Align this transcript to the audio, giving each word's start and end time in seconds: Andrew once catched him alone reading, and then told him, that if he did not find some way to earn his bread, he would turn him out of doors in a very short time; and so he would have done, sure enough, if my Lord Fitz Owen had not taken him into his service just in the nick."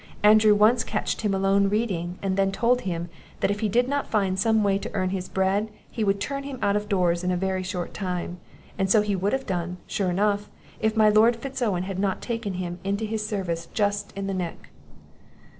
Andrew 0.23 0.55
once 0.55 0.83
catched 0.83 1.21
him 1.21 1.31
alone 1.35 1.69
reading, 1.69 2.17
and 2.23 2.35
then 2.35 2.51
told 2.51 2.81
him, 2.81 3.07
that 3.39 3.51
if 3.51 3.59
he 3.59 3.69
did 3.69 3.87
not 3.87 4.07
find 4.07 4.39
some 4.39 4.63
way 4.63 4.79
to 4.79 4.89
earn 4.95 5.11
his 5.11 5.29
bread, 5.29 5.69
he 5.91 6.03
would 6.03 6.19
turn 6.19 6.41
him 6.41 6.57
out 6.63 6.75
of 6.75 6.89
doors 6.89 7.23
in 7.23 7.29
a 7.29 7.37
very 7.37 7.61
short 7.61 7.93
time; 7.93 8.39
and 8.79 8.89
so 8.89 9.03
he 9.03 9.15
would 9.15 9.31
have 9.31 9.45
done, 9.45 9.77
sure 9.85 10.09
enough, 10.09 10.49
if 10.79 10.97
my 10.97 11.09
Lord 11.09 11.35
Fitz 11.35 11.61
Owen 11.61 11.83
had 11.83 11.99
not 11.99 12.19
taken 12.19 12.55
him 12.55 12.79
into 12.83 13.05
his 13.05 13.23
service 13.23 13.67
just 13.75 14.11
in 14.17 14.25
the 14.25 14.33
nick." 14.33 14.69